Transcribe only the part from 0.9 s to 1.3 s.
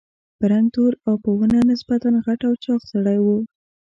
او په